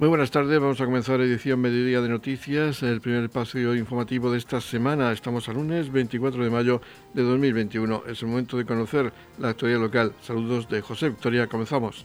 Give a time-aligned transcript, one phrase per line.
[0.00, 4.38] Muy buenas tardes, vamos a comenzar edición Mediodía de Noticias, el primer espacio informativo de
[4.38, 5.12] esta semana.
[5.12, 6.80] Estamos al lunes 24 de mayo
[7.12, 8.02] de 2021.
[8.08, 10.12] Es el momento de conocer la actualidad local.
[10.20, 12.04] Saludos de José Victoria, comenzamos.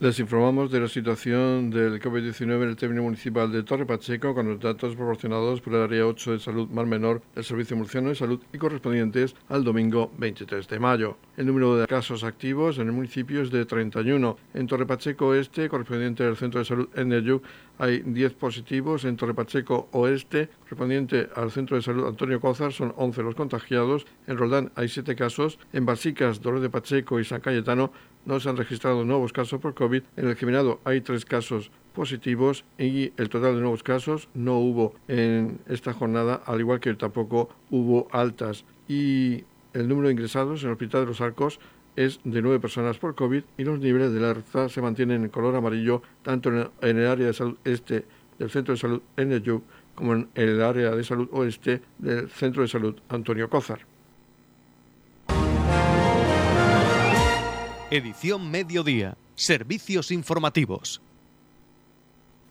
[0.00, 4.48] Les informamos de la situación del COVID-19 en el término municipal de Torre Pacheco con
[4.48, 8.14] los datos proporcionados por el Área 8 de Salud Mar Menor del Servicio Murciano de
[8.14, 11.18] Salud y correspondientes al domingo 23 de mayo.
[11.36, 14.38] El número de casos activos en el municipio es de 31.
[14.54, 17.38] En Torre Pacheco Este, correspondiente al Centro de Salud Energy,
[17.76, 19.04] hay 10 positivos.
[19.04, 24.06] En Torre Pacheco Oeste, correspondiente al Centro de Salud Antonio Cózar, son 11 los contagiados.
[24.26, 25.58] En Roldán hay 7 casos.
[25.74, 27.92] En Basicas, Dolores de Pacheco y San Cayetano
[28.24, 29.89] no se han registrado nuevos casos por COVID.
[30.16, 34.94] En el Geminado hay tres casos positivos y el total de nuevos casos no hubo
[35.08, 38.64] en esta jornada, al igual que tampoco hubo altas.
[38.88, 41.60] Y el número de ingresados en el Hospital de los Arcos
[41.96, 45.54] es de nueve personas por COVID y los niveles de alerta se mantienen en color
[45.56, 48.04] amarillo tanto en el área de salud este
[48.38, 49.62] del Centro de Salud NYU
[49.94, 53.80] como en el área de salud oeste del Centro de Salud Antonio Cózar.
[57.90, 59.16] Edición Mediodía.
[59.40, 61.00] Servicios informativos.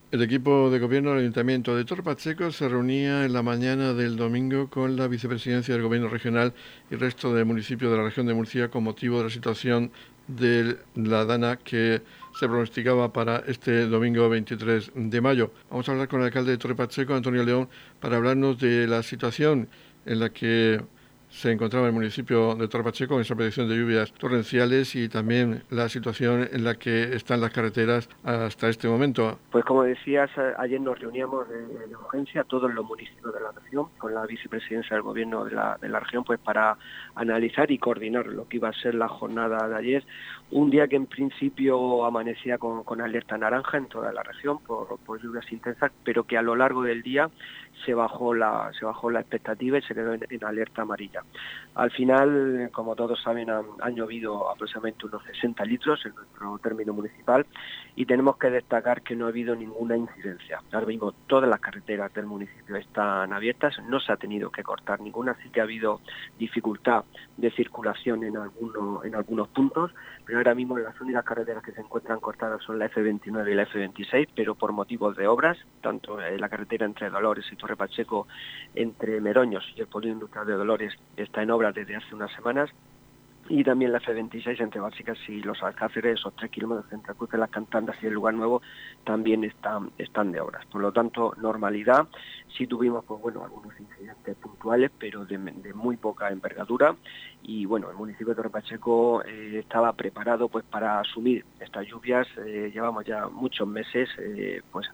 [0.10, 4.72] El equipo de gobierno del Ayuntamiento de Torpacheco se reunía en la mañana del domingo
[4.72, 6.52] con la vicepresidencia del Gobierno regional
[6.90, 9.92] y resto de municipios de la región de Murcia con motivo de la situación
[10.28, 12.02] de la Dana que
[12.40, 15.54] se pronosticaba para este domingo 23 de mayo.
[15.70, 19.04] Vamos a hablar con el alcalde de Torre Pacheco, Antonio León, para hablarnos de la
[19.04, 19.70] situación
[20.08, 20.82] en la que
[21.30, 25.88] se encontraba el municipio de Torpacheco en esa predicción de lluvias torrenciales y también la
[25.88, 29.38] situación en la que están las carreteras hasta este momento.
[29.52, 34.14] Pues como decías, ayer nos reuníamos de, urgencia todos los municipios de la región con
[34.14, 36.78] la vicepresidencia del gobierno de la, de la región pues para
[37.16, 40.04] analizar y coordinar lo que iba a ser la jornada de ayer.
[40.52, 44.98] Un día que en principio amanecía con, con alerta naranja en toda la región por,
[45.06, 47.30] por lluvias intensas, pero que a lo largo del día
[47.86, 51.24] se bajó la, se bajó la expectativa y se quedó en, alerta amarilla.
[51.76, 57.46] Al final, como todos saben, han, llovido aproximadamente unos 60 litros en nuestro término municipal
[57.96, 60.62] y tenemos que destacar que no ha habido ninguna incidencia.
[60.72, 65.02] Ahora mismo todas las carreteras del municipio están abiertas, no se ha tenido que cortar
[65.02, 66.02] ninguna, sí que ha habido
[66.38, 67.04] dificultad
[67.38, 69.92] de circulación en, algunos en algunos puntos,
[70.26, 73.68] pero ahora mismo las únicas carreteras que se encuentran cortadas son la F29 y la
[73.68, 78.28] F26, pero por motivos de obras, tanto la carretera entre Dolores y Torre Pacheco
[78.74, 82.70] entre Meroños y el Industrial de Dolores está en obra desde hace unas semanas
[83.50, 87.40] y también la F26 entre Básicas y Los Alcáceres, esos tres kilómetros entre Cruz de
[87.40, 88.62] las Cantandas y el lugar nuevo,
[89.04, 90.66] también están, están de obras.
[90.68, 92.08] Por lo tanto, normalidad.
[92.56, 95.38] Sí tuvimos, pues bueno, algunos incidentes puntuales, pero de,
[95.74, 96.96] muy poca envergadura.
[97.42, 102.28] Y bueno, el municipio de Torre Pacheco eh, estaba preparado pues para asumir estas lluvias.
[102.46, 104.88] Eh, llevamos ya muchos meses eh, pues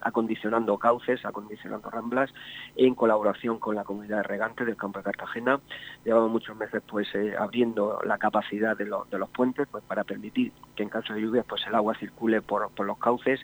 [0.00, 2.30] acondicionando cauces, acondicionando ramblas,
[2.76, 5.60] en colaboración con la comunidad de regantes del campo de Cartagena.
[6.04, 10.82] Llevamos muchos meses pues abriendo la capacidad de, de, los puentes pues para permitir que
[10.82, 13.40] en caso de lluvias pues el agua circule por, por los cauces.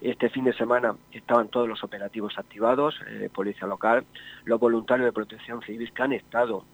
[0.00, 4.04] Este fin de semana estaban todos los operativos activados, eh, policía local,
[4.44, 6.64] los voluntarios de protección civil que han estado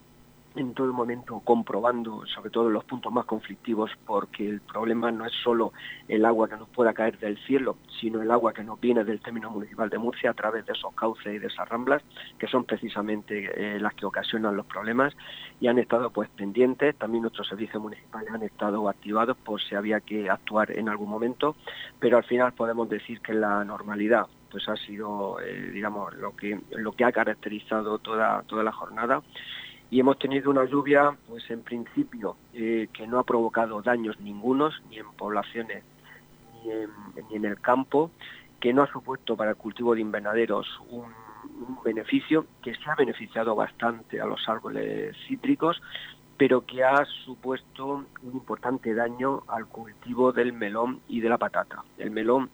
[0.56, 5.32] en todo momento comprobando, sobre todo los puntos más conflictivos, porque el problema no es
[5.42, 5.72] solo
[6.08, 9.20] el agua que nos pueda caer del cielo, sino el agua que nos viene del
[9.20, 12.02] término municipal de Murcia a través de esos cauces y de esas ramblas,
[12.38, 15.14] que son precisamente eh, las que ocasionan los problemas,
[15.60, 20.00] y han estado pues pendientes, también nuestros servicios municipales han estado activados por si había
[20.00, 21.56] que actuar en algún momento,
[21.98, 26.60] pero al final podemos decir que la normalidad pues ha sido eh, digamos lo que
[26.76, 29.20] lo que ha caracterizado toda toda la jornada
[29.94, 34.82] y hemos tenido una lluvia, pues en principio, eh, que no ha provocado daños ningunos,
[34.90, 35.84] ni en poblaciones
[36.64, 38.10] ni en, el campo,
[38.58, 41.04] que no ha supuesto para el cultivo de invernaderos un,
[41.84, 45.80] beneficio, que se ha beneficiado bastante a los árboles cítricos,
[46.36, 51.84] pero que ha supuesto un importante daño al cultivo del melón y de la patata.
[51.98, 52.50] El melón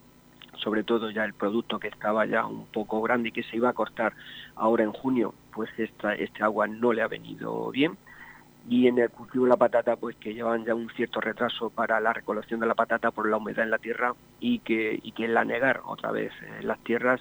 [0.58, 3.70] sobre todo ya el producto que estaba ya un poco grande y que se iba
[3.70, 4.12] a cortar
[4.56, 7.96] ahora en junio, pues esta, este agua no le ha venido bien.
[8.68, 11.98] Y en el cultivo de la patata, pues que llevan ya un cierto retraso para
[11.98, 15.24] la recolección de la patata por la humedad en la tierra y que, y que
[15.24, 17.20] el anegar otra vez en las tierras,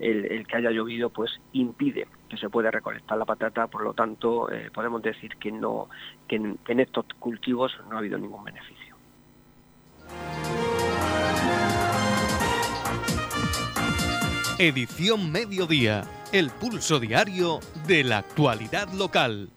[0.00, 4.50] el, que haya llovido, pues impide que se pueda recolectar la patata, por lo tanto
[4.50, 5.88] eh, podemos decir que, no,
[6.26, 8.89] que en estos cultivos no ha habido ningún beneficio.
[14.62, 16.02] Edición Mediodía,
[16.32, 19.48] el pulso diario de la actualidad local.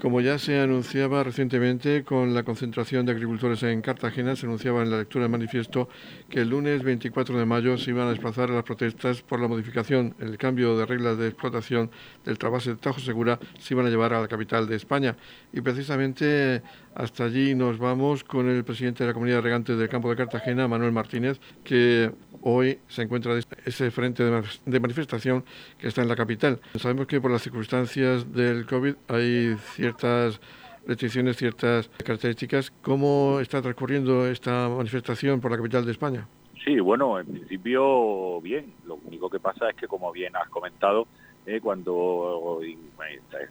[0.00, 4.92] Como ya se anunciaba recientemente con la concentración de agricultores en Cartagena, se anunciaba en
[4.92, 5.88] la lectura del manifiesto
[6.28, 10.14] que el lunes 24 de mayo se iban a desplazar las protestas por la modificación,
[10.20, 11.90] el cambio de reglas de explotación
[12.24, 15.16] del trabase de Tajo Segura, se iban a llevar a la capital de España.
[15.52, 16.62] Y precisamente
[16.94, 20.16] hasta allí nos vamos con el presidente de la Comunidad de Regantes del Campo de
[20.16, 22.12] Cartagena, Manuel Martínez, que
[22.42, 25.44] hoy se encuentra ese frente de manifestación
[25.78, 26.60] que está en la capital.
[26.76, 30.40] Sabemos que por las circunstancias del COVID hay ciertas
[30.86, 32.70] restricciones, ciertas características.
[32.82, 36.28] ¿Cómo está transcurriendo esta manifestación por la capital de España?
[36.64, 38.72] Sí, bueno, en principio bien.
[38.86, 41.06] Lo único que pasa es que, como bien has comentado,
[41.46, 42.78] eh, cuando eh,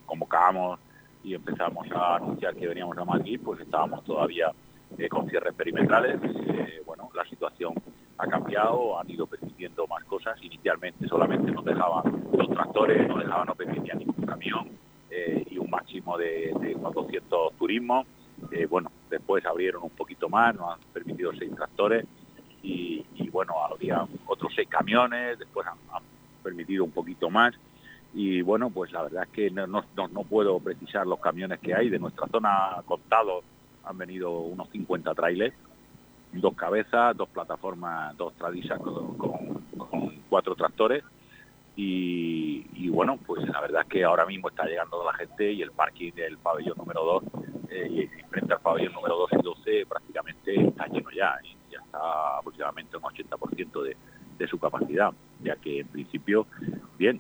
[0.06, 0.80] convocábamos
[1.24, 4.52] y empezamos a anunciar que veníamos a Madrid, pues estábamos todavía
[4.98, 6.20] eh, con cierres perimetrales.
[6.86, 7.74] bueno, la situación
[8.18, 10.42] ha cambiado, han ido permitiendo más cosas.
[10.42, 14.70] Inicialmente solamente nos dejaban los tractores, no dejaban, no permitían ningún camión
[15.10, 18.06] eh, y un máximo de, de, unos 200 turismos.
[18.52, 22.06] Eh, bueno, después abrieron un poquito más, nos han permitido seis tractores
[22.62, 25.78] y, bueno, había otros seis camiones, después han,
[26.44, 27.54] permitido un poquito más.
[28.14, 31.74] Y bueno, pues la verdad es que no, no, no puedo precisar los camiones que
[31.74, 31.90] hay.
[31.90, 33.42] De nuestra zona contado
[33.86, 35.56] han venido unos 50 trailers
[36.42, 39.64] dos cabezas, dos plataformas, dos tradisas con,
[40.30, 41.04] cuatro tractores.
[41.76, 45.72] Y, bueno, pues la verdad es que ahora mismo está llegando la gente y el
[45.72, 47.24] parking del pabellón número 2
[47.72, 52.38] eh, frente al pabellón número 2 y 12 prácticamente está lleno ya, y ya está
[52.38, 53.98] aproximadamente un 80% de,
[54.38, 55.12] de su capacidad,
[55.44, 56.46] ya que en principio,
[57.00, 57.20] bien.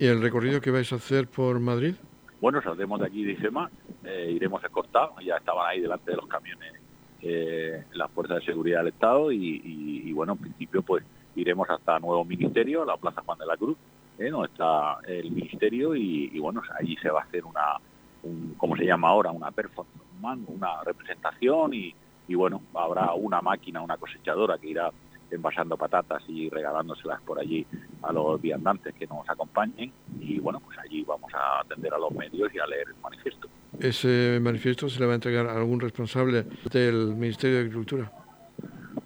[0.00, 1.94] ¿Y el recorrido que vais a hacer por Madrid?
[2.40, 3.70] Bueno, saldremos de aquí de IFEMA,
[4.02, 6.72] eh, iremos escortados, ya estaban ahí delante de los camiones
[7.20, 9.30] eh, las fuerzas de seguridad del Estado.
[9.30, 11.04] Y, bueno, en principio pues
[11.36, 13.76] iremos hasta nuevo ministerio, la Plaza Juan de la Cruz,
[14.18, 14.30] ¿eh?
[14.30, 15.94] donde está el ministerio.
[15.94, 17.76] Y, bueno, allí se va a hacer una,
[18.22, 21.74] un, como se llama ahora, una performance, una representación.
[21.74, 21.94] Y,
[22.26, 24.90] y bueno, habrá una máquina, una cosechadora que irá
[25.32, 27.66] envasando patatas y regalándoselas por allí
[28.02, 32.12] a los viandantes que nos acompañen y bueno, pues allí vamos a atender a los
[32.12, 33.48] medios y a leer el manifiesto.
[33.78, 38.12] ¿Ese manifiesto se le va a entregar a algún responsable del Ministerio de Agricultura?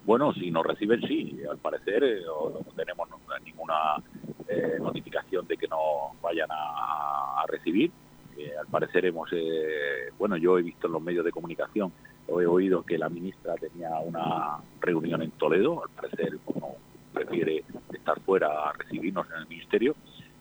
[0.05, 1.39] Bueno, si nos reciben, sí.
[1.49, 3.09] Al parecer eh, no tenemos
[3.43, 3.95] ninguna
[4.47, 7.91] eh, notificación de que nos vayan a, recibir.
[8.37, 9.29] Eh, al parecer hemos,
[10.17, 11.91] bueno, yo he visto en los medios de comunicación
[12.27, 16.77] he oído que la ministra tenía una reunión en Toledo, al parecer como
[17.13, 19.95] prefiere estar fuera a recibirnos en el ministerio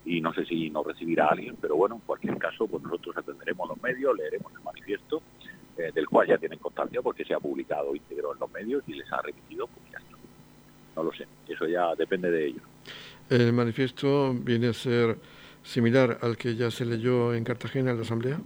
[0.05, 3.69] y no sé si nos recibirá alguien, pero bueno, en cualquier caso, pues nosotros atenderemos
[3.69, 5.23] los medios, leeremos el manifiesto,
[5.79, 8.95] eh, del cual ya tienen constancia porque se ha publicado íntegro en los medios y
[8.95, 9.85] les ha remitido, pues.
[10.97, 12.63] No lo sé, eso ya depende de ellos.
[13.29, 15.19] ¿El manifiesto viene a ser
[15.65, 18.39] similar al que ya se leyó en Cartagena en la Asamblea?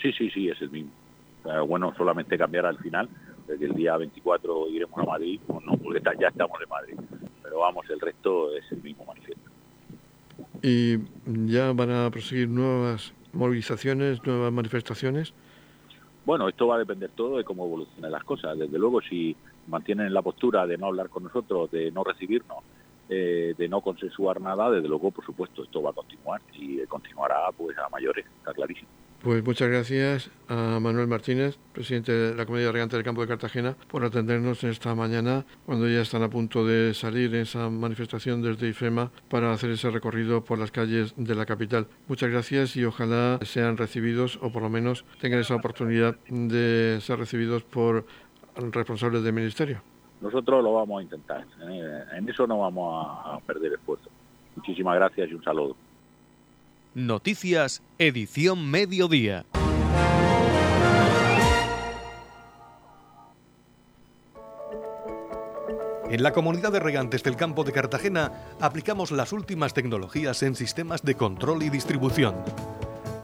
[0.00, 0.90] Sí, sí, sí, es el mismo
[1.66, 3.08] bueno, solamente cambiar al final,
[3.46, 6.94] desde el día 24 iremos a Madrid, no, porque ya estamos en Madrid,
[7.42, 9.50] pero vamos, el resto es el mismo manifiesto.
[10.62, 10.98] ¿Y
[11.46, 15.32] ya van a proseguir nuevas movilizaciones, nuevas manifestaciones?
[16.26, 18.58] Bueno, esto va a depender todo de cómo evolucionen las cosas.
[18.58, 19.34] Desde luego, si
[19.66, 22.58] mantienen la postura de no hablar con nosotros, de no recibirnos,
[23.08, 27.50] eh, de no consensuar nada, desde luego, por supuesto, esto va a continuar y continuará
[27.56, 28.88] pues a mayores, está clarísimo.
[29.22, 33.76] Pues muchas gracias a Manuel Martínez, presidente de la Comunidad Regante del Campo de Cartagena,
[33.88, 38.68] por atendernos esta mañana cuando ya están a punto de salir en esa manifestación desde
[38.68, 41.88] IFEMA para hacer ese recorrido por las calles de la capital.
[42.06, 47.18] Muchas gracias y ojalá sean recibidos o por lo menos tengan esa oportunidad de ser
[47.18, 48.06] recibidos por
[48.54, 49.82] responsables del Ministerio.
[50.20, 51.46] Nosotros lo vamos a intentar,
[52.12, 54.10] en eso no vamos a perder esfuerzo.
[54.56, 55.76] Muchísimas gracias y un saludo.
[56.94, 59.44] Noticias, edición mediodía.
[66.10, 71.02] En la comunidad de regantes del campo de Cartagena aplicamos las últimas tecnologías en sistemas
[71.02, 72.34] de control y distribución,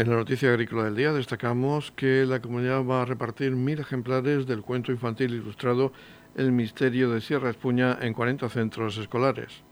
[0.00, 4.46] En la noticia agrícola del día destacamos que la comunidad va a repartir mil ejemplares
[4.46, 5.92] del cuento infantil ilustrado
[6.34, 9.62] El misterio de Sierra Espuña en 40 centros escolares.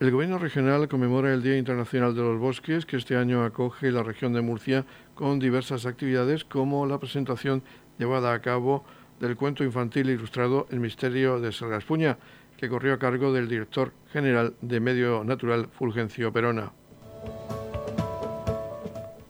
[0.00, 4.02] El Gobierno regional conmemora el Día Internacional de los Bosques, que este año acoge la
[4.02, 7.62] región de Murcia con diversas actividades como la presentación
[7.98, 8.82] llevada a cabo
[9.20, 12.16] del cuento infantil ilustrado El misterio de Salgaspuña,
[12.62, 16.70] que corrió a cargo del director general de Medio Natural Fulgencio Perona.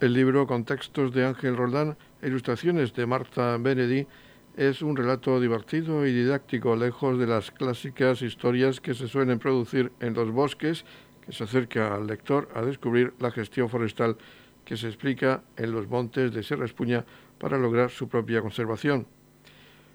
[0.00, 4.06] El libro con textos de Ángel Roldán e ilustraciones de Marta Benedi
[4.54, 9.92] es un relato divertido y didáctico, lejos de las clásicas historias que se suelen producir
[10.00, 10.84] en los bosques,
[11.24, 14.18] que se acerca al lector a descubrir la gestión forestal
[14.66, 17.06] que se explica en los montes de Sierra Espuña
[17.38, 19.06] para lograr su propia conservación.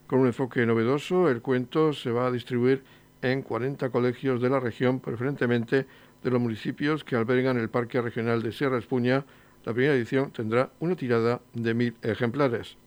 [0.07, 2.81] Con un enfoque novedoso, el cuento se va a distribuir
[3.21, 5.85] en 40 colegios de la región, preferentemente
[6.23, 9.25] de los municipios que albergan el Parque Regional de Sierra Espuña.
[9.65, 12.77] La primera edición tendrá una tirada de mil ejemplares.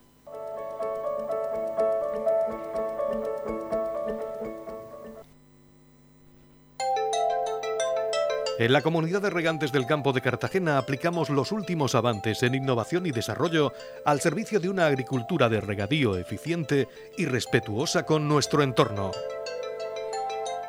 [8.60, 13.06] En la comunidad de regantes del campo de Cartagena aplicamos los últimos avances en innovación
[13.06, 13.72] y desarrollo
[14.04, 19.12] al servicio de una agricultura de regadío eficiente y respetuosa con nuestro entorno.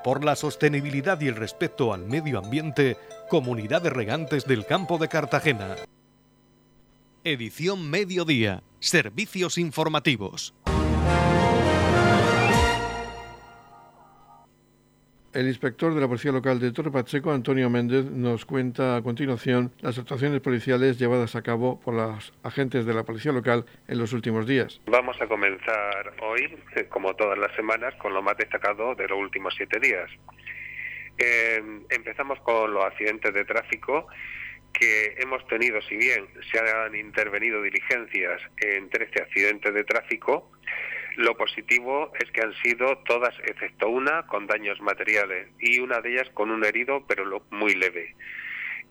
[0.03, 2.97] Por la sostenibilidad y el respeto al medio ambiente,
[3.29, 5.75] Comunidad de Regantes del Campo de Cartagena.
[7.23, 8.63] Edición Mediodía.
[8.79, 10.55] Servicios informativos.
[15.33, 19.71] El inspector de la Policía Local de Torre Pacheco, Antonio Méndez, nos cuenta a continuación
[19.79, 24.11] las actuaciones policiales llevadas a cabo por los agentes de la Policía Local en los
[24.11, 24.81] últimos días.
[24.87, 29.17] Vamos a comenzar hoy, eh, como todas las semanas, con lo más destacado de los
[29.17, 30.09] últimos siete días.
[31.17, 34.07] Eh, empezamos con los accidentes de tráfico
[34.73, 40.51] que hemos tenido, si bien se han intervenido diligencias en 13 accidentes de tráfico,
[41.15, 46.13] lo positivo es que han sido todas, excepto una, con daños materiales y una de
[46.13, 48.15] ellas con un herido, pero muy leve.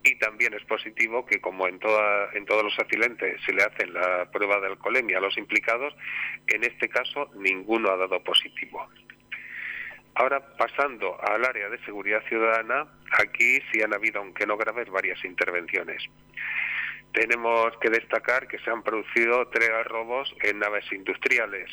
[0.03, 3.93] Y también es positivo que, como en, toda, en todos los accidentes se le hacen
[3.93, 5.95] la prueba de alcoholemia a los implicados,
[6.47, 8.89] en este caso ninguno ha dado positivo.
[10.15, 15.23] Ahora, pasando al área de seguridad ciudadana, aquí sí han habido, aunque no graves, varias
[15.25, 16.03] intervenciones
[17.13, 21.71] tenemos que destacar que se han producido tres robos en naves industriales.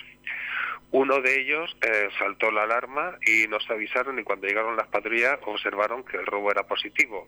[0.92, 5.38] Uno de ellos eh, saltó la alarma y nos avisaron y cuando llegaron las patrullas
[5.46, 7.28] observaron que el robo era positivo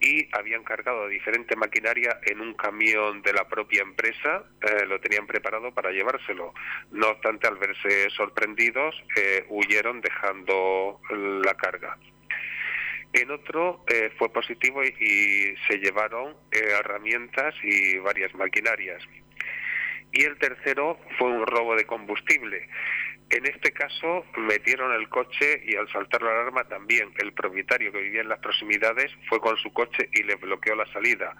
[0.00, 5.26] y habían cargado diferente maquinaria en un camión de la propia empresa, eh, lo tenían
[5.26, 6.52] preparado para llevárselo.
[6.90, 11.96] No obstante, al verse sorprendidos, eh, huyeron dejando la carga.
[13.14, 19.02] En otro eh, fue positivo y, se llevaron eh, herramientas y varias maquinarias.
[20.10, 22.68] Y el tercero fue un robo de combustible.
[23.30, 28.02] En este caso metieron el coche y al saltar la alarma también el propietario que
[28.02, 31.36] vivía en las proximidades fue con su coche y le bloqueó la salida,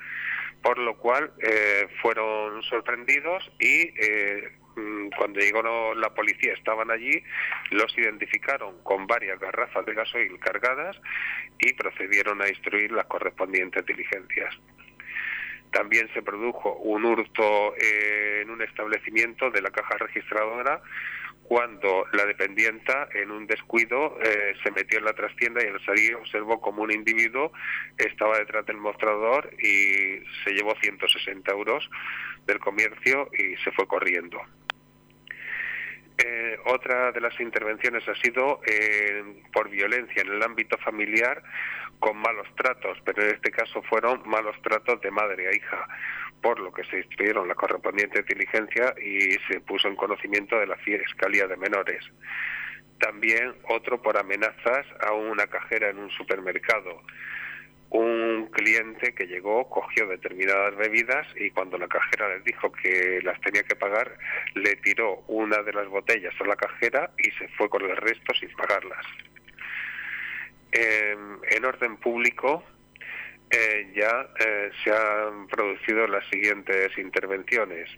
[0.63, 4.64] por lo cual eh, fueron sorprendidos y Mm,
[5.17, 7.23] cuando llegó la policía estaban allí,
[7.71, 10.97] los identificaron con varias garrafas de gasoil cargadas
[11.59, 14.55] y procedieron a instruir las correspondientes diligencias.
[15.71, 20.81] También se produjo un hurto en un establecimiento de la caja registradora
[21.45, 26.15] cuando la dependienta, en un descuido, eh, se metió en la trastienda y al salir
[26.17, 27.53] observó como un individuo
[27.99, 31.89] estaba detrás del mostrador y se llevó 160 euros
[32.47, 34.41] del comercio y se fue corriendo.
[36.19, 41.43] Eh, otra de las intervenciones ha sido eh, por violencia en el ámbito familiar
[41.99, 45.89] con malos tratos, pero en este caso fueron malos tratos de madre a hija,
[46.41, 50.77] por lo que se instruyeron la correspondiente diligencia y se puso en conocimiento de la
[50.77, 52.05] Fiscalía de Menores.
[52.99, 57.03] También otro por amenazas a una cajera en un supermercado
[57.95, 63.41] un cliente que llegó, cogió determinadas bebidas y cuando la cajera les dijo que las
[63.41, 64.19] tenía que pagar,
[64.55, 68.35] le tiró una de las botellas a la cajera y se fue con el resto
[68.35, 69.07] sin pagarlas.
[70.73, 72.65] en orden público,
[73.49, 77.89] eh, ya eh, se han producido las siguientes intervenciones.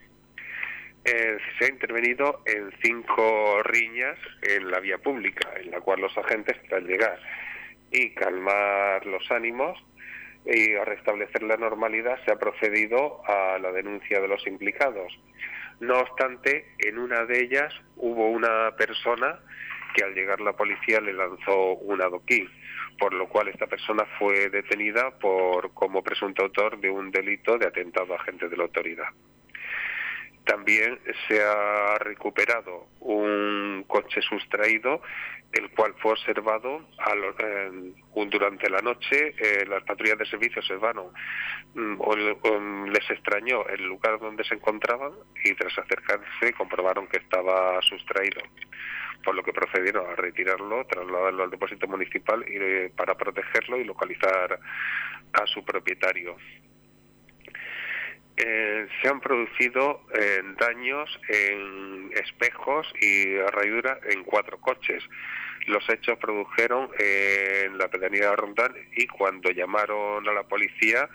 [1.06, 6.18] Eh, se ha intervenido en cinco riñas en la vía pública, en la cual los
[6.18, 7.18] agentes, tras llegar
[7.90, 9.78] y calmar los ánimos
[10.44, 15.12] y a restablecer la normalidad se ha procedido a la denuncia de los implicados.
[15.80, 19.40] No obstante, en una de ellas hubo una persona
[19.94, 22.48] que al llegar la policía le lanzó un adoquín,
[22.98, 27.66] por lo cual esta persona fue detenida por como presunto autor de un delito de
[27.66, 29.08] atentado a agente de la autoridad.
[30.46, 35.02] También se ha recuperado un coche sustraído,
[35.52, 36.86] el cual fue observado
[38.14, 39.34] durante la noche.
[39.38, 41.08] Eh, las patrullas de servicio observaron
[41.74, 45.12] mm, o, les extrañó el lugar donde se encontraban
[45.44, 48.40] y tras acercarse comprobaron que estaba sustraído
[49.24, 54.60] por lo que procedieron a retirarlo, trasladarlo al depósito municipal eh, para protegerlo y localizar
[55.32, 56.36] a su propietario.
[58.36, 65.02] Eh, se han producido eh, daños en espejos y rayuras en cuatro coches.
[65.66, 71.08] Los hechos produjeron en la pedanía de Rondán y cuando llamaron a la policía,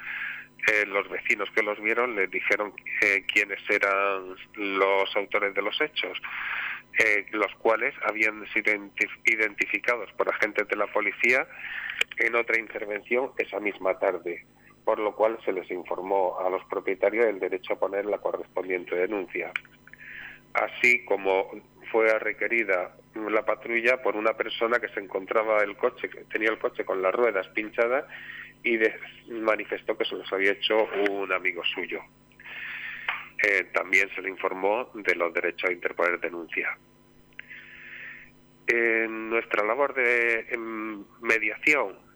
[0.88, 2.74] los vecinos que los vieron les dijeron
[3.34, 6.22] quiénes eran los autores de los hechos.
[7.00, 8.74] Eh, los cuales habían sido
[9.24, 11.48] identificados por agentes de la policía
[12.18, 14.46] en otra intervención esa misma tarde,
[14.84, 18.96] por lo cual se les informó a los propietarios del derecho a poner la correspondiente
[18.96, 19.52] denuncia.
[20.54, 21.50] Así como
[21.92, 26.60] fue requerida la patrulla por una persona que se encontraba el coche, que tenía el
[26.60, 28.06] coche con las ruedas pinchadas
[28.64, 28.78] y
[29.30, 32.02] manifestó que se los había hecho un amigo suyo.
[33.44, 36.78] Eh, también se le informó de los derechos a interponer denuncia.
[38.68, 40.46] En nuestra labor de
[41.22, 42.11] mediación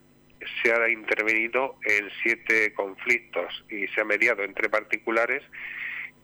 [0.61, 5.43] se ha intervenido en siete conflictos y se ha mediado entre particulares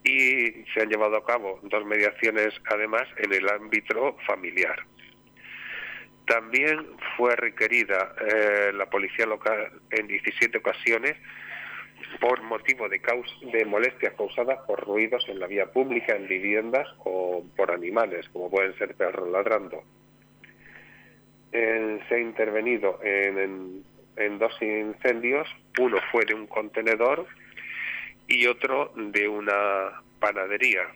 [0.04, 4.84] y se han llevado a cabo dos mediaciones además en el ámbito familiar.
[6.26, 6.86] También
[7.16, 11.16] fue requerida eh, la policía local en 17 ocasiones
[12.20, 13.00] por motivo de,
[13.52, 18.50] de molestias causadas por ruidos en la vía pública, en viviendas o por animales, como
[18.50, 19.82] pueden ser perros ladrando.
[21.50, 23.84] se ha intervenido en,
[24.38, 27.26] dos incendios, uno fue de un contenedor
[28.28, 30.88] y otro de una panadería.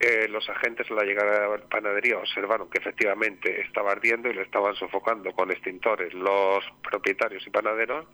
[0.00, 4.34] Eh, los agentes a la llegada de la panadería observaron que efectivamente estaba ardiendo y
[4.34, 8.06] lo estaban sofocando con extintores los propietarios y panaderos.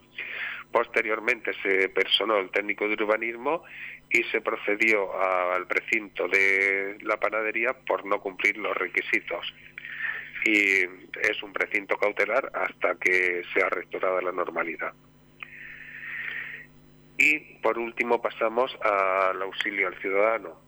[0.72, 3.64] Posteriormente se personó el técnico de urbanismo
[4.10, 9.52] y se procedió al precinto de la panadería por no cumplir los requisitos.
[10.44, 10.82] Y
[11.22, 14.92] es un precinto cautelar hasta que sea restaurada la normalidad.
[17.16, 20.64] Y por último pasamos al auxilio al ciudadano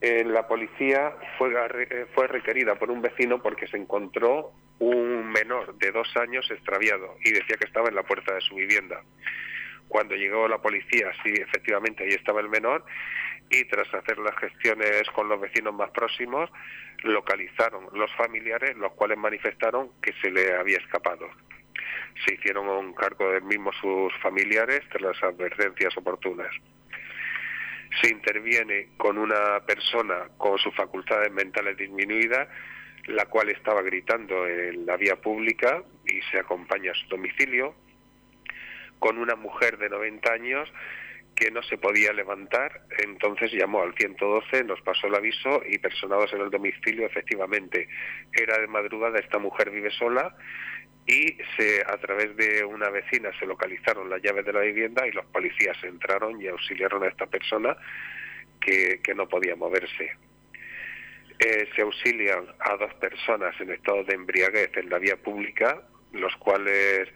[0.00, 5.92] la policía fue, eh, fue requerida por un vecino porque se encontró un menor de
[5.92, 9.02] dos años extraviado y decía que estaba en la puerta de su vivienda.
[9.88, 12.84] Cuando llegó la policía, sí, efectivamente, ahí estaba el menor
[13.50, 16.50] y tras hacer las gestiones con los vecinos más próximos,
[17.02, 21.28] localizaron los familiares, los cuales manifestaron que se le había escapado.
[22.24, 26.54] Se hicieron un cargo del mismo sus familiares tras las advertencias oportunas
[28.00, 32.48] se interviene con una persona con sus facultades mentales disminuidas,
[33.06, 37.74] la cual estaba gritando en la vía pública y se acompaña a su domicilio,
[38.98, 40.72] con una mujer de 90 años
[41.40, 46.30] que no se podía levantar, entonces llamó al 112, nos pasó el aviso y personados
[46.34, 47.88] en el domicilio, efectivamente,
[48.30, 50.36] era de madrugada, esta mujer vive sola
[51.06, 55.12] y se, a través de una vecina se localizaron las llaves de la vivienda y
[55.12, 57.74] los policías entraron y auxiliaron a esta persona
[58.60, 60.12] que, no podía moverse.
[61.38, 65.80] Eh, se auxilian a dos personas en estado de embriaguez en la vía pública,
[66.12, 67.08] los cuales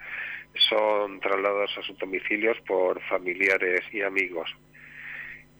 [0.54, 4.54] son trasladados a sus domicilios por familiares y amigos.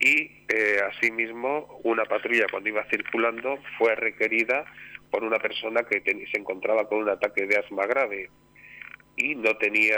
[0.01, 4.65] Y eh, asimismo, una patrulla cuando iba circulando fue requerida
[5.11, 8.31] por una persona que se encontraba con un ataque de asma grave
[9.17, 9.97] y no tenía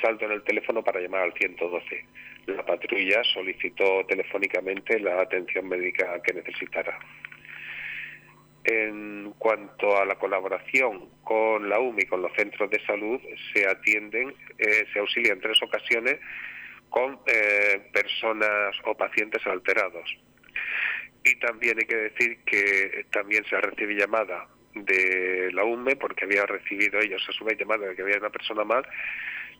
[0.00, 2.06] saldo en el teléfono para llamar al 112.
[2.46, 6.98] La patrulla solicitó telefónicamente la atención médica que necesitara.
[8.64, 13.20] En cuanto a la colaboración con la UMI, con los centros de salud,
[13.52, 16.18] se atienden, eh, se auxilian en tres ocasiones
[16.88, 20.16] con eh, personas o pacientes alterados.
[21.24, 26.24] Y también hay que decir que también se ha recibido llamada de la UME, porque
[26.24, 28.84] había recibido ellos a su vez llamada de que había una persona más,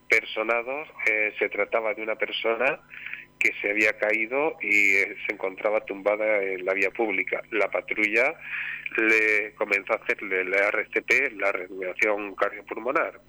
[0.09, 2.81] personados, eh, se trataba de una persona
[3.45, 7.43] que se había caído y eh, se encontraba tumbada en la vía pública.
[7.51, 8.35] La patrulla
[8.97, 13.21] le comenzó a hacerle la RCP, la reanimación cardiopulmonar.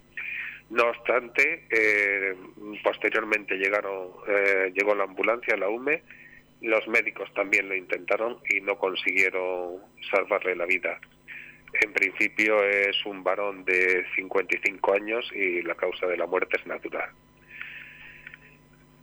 [0.70, 2.34] No obstante, eh,
[2.82, 4.08] posteriormente llegaron,
[4.74, 6.02] llegó la ambulancia, la UME,
[6.62, 10.98] los médicos también lo intentaron y no consiguieron salvarle la vida.
[11.82, 16.66] En principio es un varón de 55 años y la causa de la muerte es
[16.66, 17.10] natural.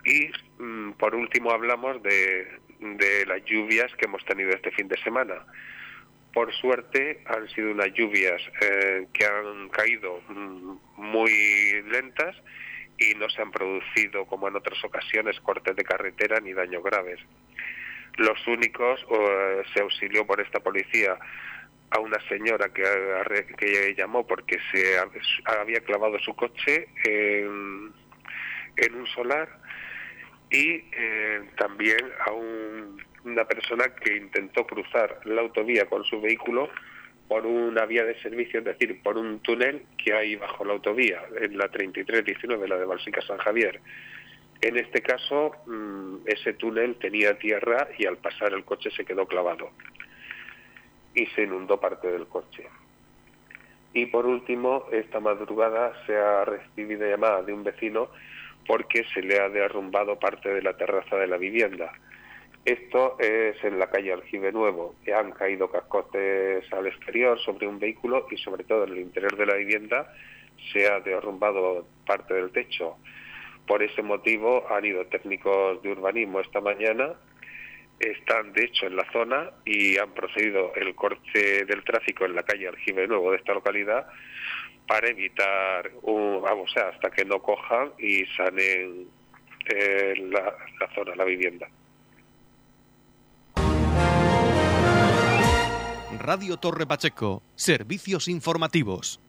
[0.06, 2.48] Y mm, por último hablamos de,
[2.80, 5.46] de las lluvias que hemos tenido este fin de semana.
[6.34, 11.32] Por suerte han sido unas lluvias eh, que han caído mm, muy
[11.84, 12.36] lentas
[12.98, 17.20] y no se han producido, como en otras ocasiones, cortes de carretera ni daños graves.
[18.18, 21.18] Los únicos eh, se auxilió por esta policía
[21.90, 22.84] a una señora que,
[23.58, 24.98] que llamó porque se
[25.46, 27.94] había clavado su coche en,
[28.96, 29.60] un solar
[30.54, 32.32] y eh, también a
[33.26, 36.70] una persona que intentó cruzar la autovía con su vehículo
[37.28, 41.24] por una vía de servicio, es decir, por un túnel que hay bajo la autovía,
[41.42, 43.80] en la 3319, la de Balsica San Javier.
[44.62, 49.26] En este caso, mm, ese túnel tenía tierra y al pasar el coche se quedó
[49.26, 49.72] clavado
[51.16, 52.68] y se inundó parte del coche.
[53.94, 58.10] Y por último, esta madrugada se ha recibido llamada de un vecino
[58.68, 61.92] porque se le ha derrumbado parte de la terraza de la vivienda.
[62.66, 64.96] Esto es en la calle Aljibe Nuevo.
[65.14, 69.46] Han caído cascotes al exterior sobre un vehículo y sobre todo en el interior de
[69.46, 70.14] la vivienda
[70.72, 72.96] se ha derrumbado parte del techo.
[73.68, 77.14] Por ese motivo han ido técnicos de urbanismo esta mañana
[78.00, 82.44] están de hecho en la zona y han procedido el corte del tráfico en la
[82.44, 84.08] calle Aljibe Nuevo de esta localidad
[84.88, 89.08] para evitar, un, vamos, hasta que no cojan y sanen
[89.66, 91.68] eh, la, la zona, la vivienda.
[96.20, 99.20] Radio Torre Pacheco, servicios informativos.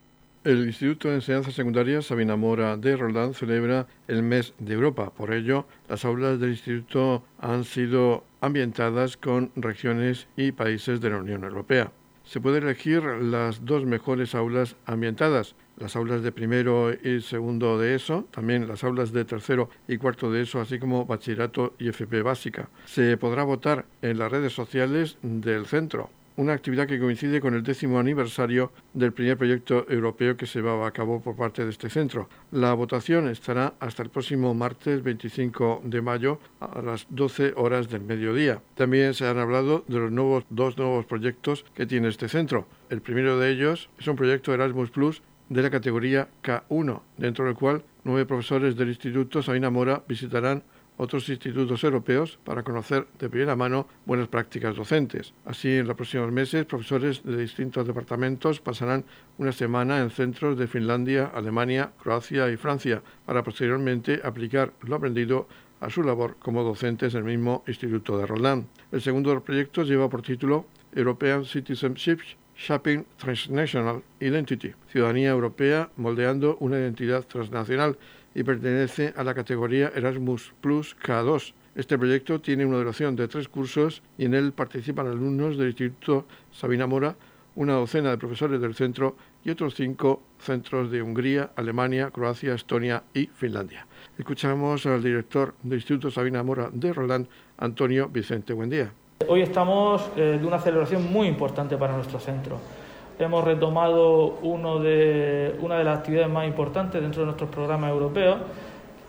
[0.44, 5.10] El Instituto de Enseñanza Secundaria Sabina Mora de Roldán celebra el mes de Europa.
[5.10, 11.16] Por ello, las aulas del instituto han sido ambientadas con regiones y países de la
[11.16, 11.90] Unión Europea.
[12.24, 17.94] Se puede elegir las dos mejores aulas ambientadas, las aulas de primero y segundo de
[17.94, 22.22] ESO, también las aulas de tercero y cuarto de ESO, así como bachillerato y FP
[22.22, 22.68] básica.
[22.86, 27.62] Se podrá votar en las redes sociales del centro una actividad que coincide con el
[27.62, 31.88] décimo aniversario del primer proyecto europeo que se va a cabo por parte de este
[31.88, 32.28] centro.
[32.50, 38.02] La votación estará hasta el próximo martes 25 de mayo a las 12 horas del
[38.02, 38.60] mediodía.
[38.74, 42.66] También se han hablado de los nuevos, dos nuevos proyectos que tiene este centro.
[42.90, 47.54] El primero de ellos es un proyecto Erasmus Plus de la categoría K1, dentro del
[47.54, 50.64] cual nueve profesores del Instituto Sabina Mora visitarán
[50.96, 55.34] otros institutos europeos para conocer de primera mano buenas prácticas docentes.
[55.44, 59.04] Así, en los próximos meses, profesores de distintos departamentos pasarán
[59.38, 65.48] una semana en centros de Finlandia, Alemania, Croacia y Francia para posteriormente aplicar lo aprendido
[65.80, 68.66] a su labor como docentes en el mismo Instituto de Roland.
[68.92, 72.20] El segundo de los proyectos lleva por título European Citizenship
[72.56, 77.98] Shaping Transnational Identity, Ciudadanía Europea moldeando una identidad transnacional
[78.34, 81.54] y pertenece a la categoría Erasmus Plus K2.
[81.76, 86.26] Este proyecto tiene una duración de tres cursos y en él participan alumnos del Instituto
[86.52, 87.16] Sabina Mora,
[87.56, 93.04] una docena de profesores del centro y otros cinco centros de Hungría, Alemania, Croacia, Estonia
[93.12, 93.86] y Finlandia.
[94.18, 97.26] Escuchamos al director del Instituto Sabina Mora de Roland,
[97.58, 98.52] Antonio Vicente.
[98.52, 98.92] Buen día.
[99.28, 102.58] Hoy estamos eh, de una celebración muy importante para nuestro centro
[103.18, 108.38] hemos retomado una de las actividades más importantes dentro de nuestros programas europeos.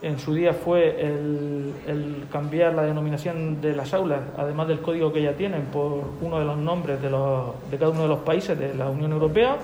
[0.02, 5.22] En su día fue el, cambiar la denominación de las aulas, además del código que
[5.22, 8.76] ya tienen, por uno de los nombres de, de cada uno de los países de
[8.76, 9.58] la Unión Europea.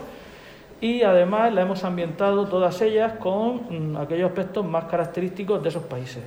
[0.80, 5.84] Y además la hemos ambientado todas ellas con mm, aquellos aspectos más característicos de esos
[5.84, 6.24] países.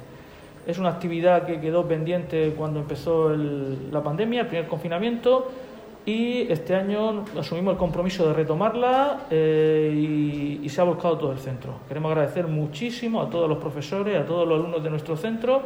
[0.65, 5.51] Es una actividad que quedó pendiente cuando empezó la pandemia, el primer confinamiento,
[6.07, 11.39] y este año asumimos el compromiso de retomarla eh, y, se ha volcado todo el
[11.39, 11.75] centro.
[11.89, 15.63] Queremos agradecer muchísimo a todos los profesores, a todos los alumnos de nuestro centro,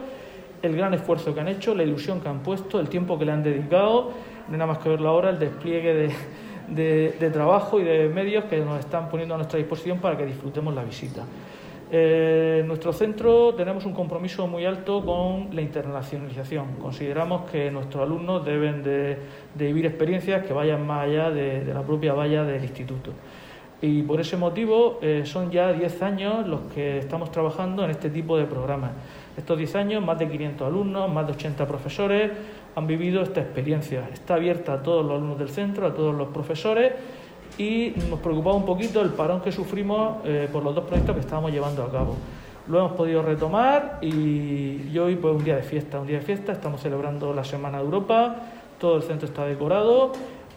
[0.62, 3.33] el gran esfuerzo que han hecho, la ilusión que han puesto, el tiempo que le
[3.33, 4.12] han dedicado,
[4.48, 6.12] no hay nada más que verlo ahora, el despliegue
[6.68, 10.27] de, de trabajo y de medios que nos están poniendo a nuestra disposición para que
[10.27, 11.24] disfrutemos la visita.
[11.90, 16.77] Eh, en nuestro centro tenemos un compromiso muy alto con la internacionalización.
[16.81, 19.16] Consideramos que nuestros alumnos deben de,
[19.55, 23.12] vivir experiencias que vayan más allá de, la propia valla del instituto.
[23.81, 28.11] Y por ese motivo eh, son ya 10 años los que estamos trabajando en este
[28.11, 28.90] tipo de programas.
[29.37, 32.33] Estos 10 años, más de 500 alumnos, más de 80 profesores
[32.74, 34.09] han vivido esta experiencia.
[34.12, 36.92] Está abierta a todos los alumnos del centro, a todos los profesores
[37.56, 41.20] y nos preocupaba un poquito el parón que sufrimos eh, por los dos proyectos que
[41.20, 42.16] estábamos llevando a cabo.
[42.68, 46.52] Lo hemos podido retomar y, hoy pues un día de fiesta, un día de fiesta,
[46.52, 48.37] estamos celebrando la Semana de Europa,
[48.78, 50.12] todo el centro está decorado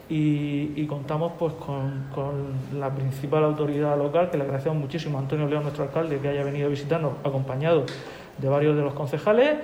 [0.08, 5.46] y, contamos pues con, con, la principal autoridad local, que le agradecemos muchísimo a Antonio
[5.46, 7.86] León, nuestro alcalde, que haya venido a visitarnos acompañado
[8.38, 9.58] de varios de los concejales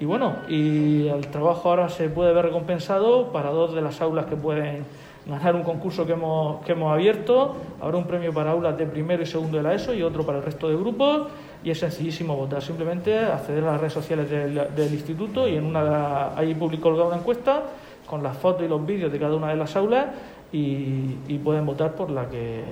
[0.00, 4.26] Y bueno, y el trabajo ahora se puede ver recompensado para dos de las aulas
[4.26, 4.84] que pueden
[5.28, 7.56] ganar un concurso que hemos, que hemos abierto.
[7.80, 10.38] Habrá un premio para aulas de primero y segundo de la ESO y otro para
[10.38, 11.28] el resto de grupos.
[11.62, 16.36] Y es sencillísimo votar, simplemente acceder a las redes sociales del, instituto y en una
[16.36, 17.62] ahí publicó una encuesta
[18.06, 20.06] con las fotos y los vídeos de cada una de las aulas
[20.52, 22.62] y, pueden votar por la que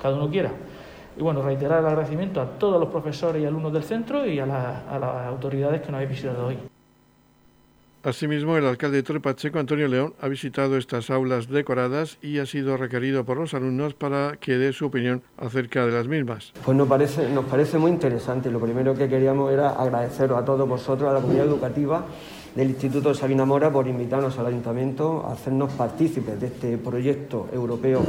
[0.00, 0.50] cada uno quiera.
[1.16, 4.44] Y bueno, reiterar el agradecimiento a todos los profesores y alumnos del centro y a,
[4.44, 6.71] a las autoridades que nos habéis visitado hoy.
[8.04, 12.46] Asimismo, el alcalde de Torre Pacheco, Antonio León, ha visitado estas aulas decoradas y ha
[12.46, 16.52] sido requerido por los alumnos para que dé su opinión acerca de las mismas.
[16.64, 18.50] Pues nos parece, nos parece muy interesante.
[18.50, 22.04] Lo primero que queríamos era agradeceros a todos vosotros, a la comunidad educativa
[22.56, 28.02] del Instituto Sabina Mora, por invitarnos al Ayuntamiento a hacernos partícipes de este proyecto europeo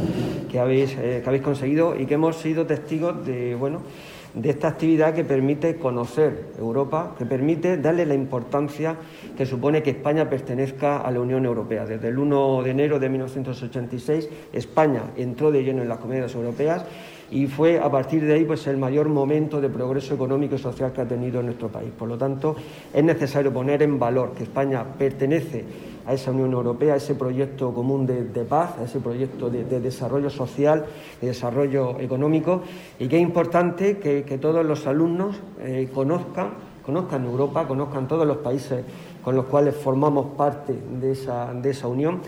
[0.50, 3.84] que habéis, eh, que habéis conseguido y que hemos sido testigos de, bueno,
[4.34, 8.96] de esta actividad que permite conocer Europa, que permite darle la importancia
[9.38, 11.86] que supone que España pertenezca a la Unión Europea.
[11.86, 16.86] Desde el 1 de enero de 1986 España entró de lleno en las comunidades europeas
[17.34, 20.94] y fue a partir de ahí pues el mayor momento de progreso económico y social
[20.94, 21.90] que ha tenido nuestro país.
[21.98, 22.56] Por lo tanto,
[22.94, 25.66] es necesario poner en valor que España pertenece
[26.06, 30.30] a esa Unión Europea, a ese proyecto común de, paz, a ese proyecto de, desarrollo
[30.30, 30.86] social,
[31.22, 32.62] de desarrollo económico,
[33.00, 36.50] y que es importante que, todos los alumnos eh, conozcan,
[36.86, 38.84] conozcan Europa, conozcan todos los países
[39.24, 42.20] con los cuales formamos parte de esa, de esa unión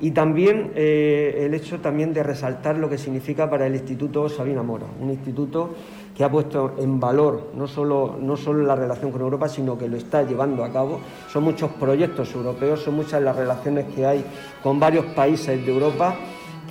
[0.00, 4.62] y también eh, el hecho también de resaltar lo que significa para el Instituto Sabina
[4.62, 5.74] Mora, un instituto
[6.16, 9.88] que ha puesto en valor no solo, no solo la relación con Europa, sino que
[9.88, 11.00] lo está llevando a cabo.
[11.30, 14.24] Son muchos proyectos europeos, son muchas las relaciones que hay
[14.62, 16.16] con varios países de Europa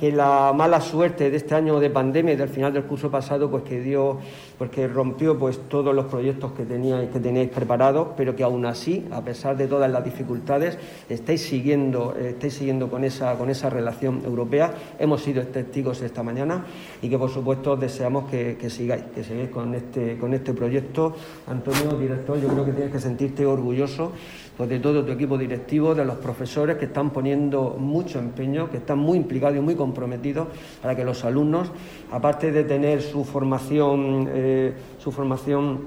[0.00, 3.50] que la mala suerte de este año de pandemia y del final del curso pasado,
[3.50, 4.18] pues que dio,
[4.60, 9.56] porque rompió pues todos los proyectos que teníais, preparados, pero que aún así, a pesar
[9.56, 10.76] de todas las dificultades,
[11.08, 14.74] estáis siguiendo, estáis siguiendo con esa, con esa relación europea.
[14.98, 16.66] Hemos sido testigos esta mañana
[17.00, 21.16] y que por supuesto deseamos que, que sigáis, que sigáis con este, con este proyecto.
[21.46, 24.12] Antonio, director, yo creo que tienes que sentirte orgulloso
[24.58, 28.76] pues, de todo tu equipo directivo, de los profesores que están poniendo mucho empeño, que
[28.76, 30.48] están muy implicados y muy comprometidos
[30.82, 31.72] para que los alumnos,
[32.12, 34.49] aparte de tener su formación, eh,
[34.98, 35.80] su formación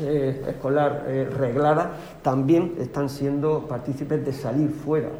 [0.00, 5.10] eh, escolar eh, reglada, también están siendo partícipes de salir fuera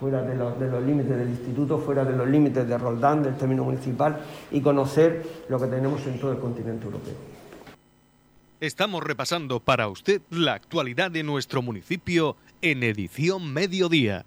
[0.00, 3.36] fuera de los, de los, límites del instituto, fuera de los límites de Roldán, del
[3.36, 7.14] término municipal, y conocer lo que tenemos en todo el continente europeo.
[8.60, 14.26] Estamos repasando para usted la actualidad de nuestro municipio en edición mediodía.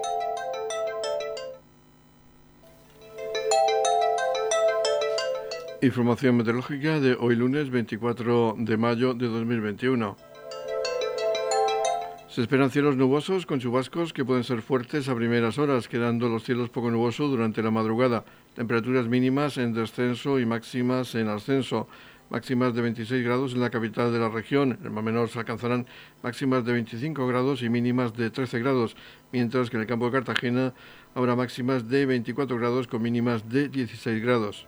[5.83, 10.15] Información meteorológica de hoy lunes 24 de mayo de 2021.
[12.29, 16.43] Se esperan cielos nubosos con chubascos que pueden ser fuertes a primeras horas, quedando los
[16.43, 18.23] cielos poco nubosos durante la madrugada.
[18.53, 21.87] Temperaturas mínimas en descenso y máximas en ascenso
[22.29, 24.77] máximas de 26 grados en la capital de la región.
[24.79, 25.87] En el Mar Menor se alcanzarán
[26.21, 28.95] máximas de 25 grados y mínimas de 13 grados,
[29.31, 30.73] mientras que en el campo de Cartagena
[31.15, 34.67] habrá máximas de 24 grados con mínimas de 16 grados.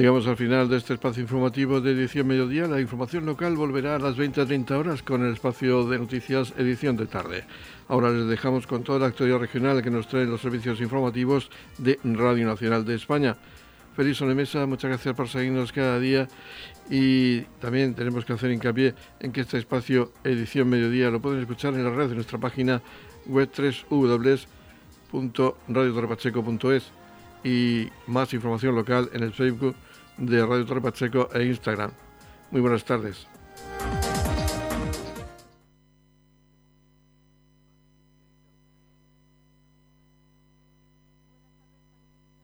[0.00, 2.66] Llegamos al final de este espacio informativo de edición mediodía.
[2.66, 6.54] La información local volverá a las 20 a 30 horas con el espacio de noticias
[6.56, 7.44] edición de tarde.
[7.86, 12.00] Ahora les dejamos con toda la actualidad regional que nos traen los servicios informativos de
[12.02, 13.36] Radio Nacional de España.
[13.94, 16.28] Feliz Mesa, muchas gracias por seguirnos cada día
[16.88, 21.74] y también tenemos que hacer hincapié en que este espacio edición mediodía lo pueden escuchar
[21.74, 22.80] en la red de nuestra página
[23.26, 23.50] web
[25.12, 26.90] www.radiotorrepacheco.es
[27.44, 29.76] y más información local en el Facebook
[30.20, 31.90] de Radio Torre Pacheco e Instagram.
[32.50, 33.26] Muy buenas tardes.